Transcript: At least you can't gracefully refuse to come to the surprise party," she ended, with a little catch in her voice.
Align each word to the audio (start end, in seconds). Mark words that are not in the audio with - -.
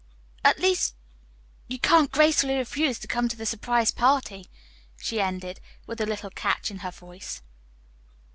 At 0.43 0.57
least 0.57 0.95
you 1.67 1.77
can't 1.77 2.11
gracefully 2.11 2.57
refuse 2.57 2.97
to 2.97 3.07
come 3.07 3.29
to 3.29 3.35
the 3.37 3.45
surprise 3.45 3.91
party," 3.91 4.49
she 4.97 5.21
ended, 5.21 5.59
with 5.85 6.01
a 6.01 6.07
little 6.07 6.31
catch 6.31 6.71
in 6.71 6.79
her 6.79 6.89
voice. 6.89 7.43